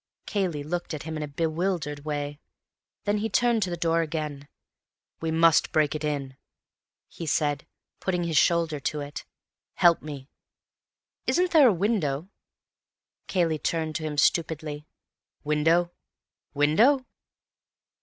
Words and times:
Cayley 0.25 0.63
looked 0.63 0.95
at 0.95 1.03
him 1.03 1.15
in 1.15 1.21
a 1.21 1.27
bewildered 1.27 2.03
way. 2.05 2.39
Then 3.03 3.19
he 3.19 3.29
turned 3.29 3.61
to 3.61 3.69
the 3.69 3.77
door 3.77 4.01
again. 4.01 4.47
"We 5.19 5.29
must 5.29 5.71
break 5.71 5.93
it 5.93 6.03
in," 6.03 6.37
he 7.07 7.27
said, 7.27 7.67
putting 7.99 8.23
his 8.23 8.35
shoulder 8.35 8.79
to 8.79 9.01
it. 9.01 9.25
"Help 9.75 10.01
me." 10.01 10.27
"Isn't 11.27 11.51
there 11.51 11.67
a 11.67 11.71
window?" 11.71 12.29
Cayley 13.27 13.59
turned 13.59 13.93
to 13.97 14.03
him 14.03 14.17
stupidly. 14.17 14.87
"Window? 15.43 15.91
Window?" 16.55 17.05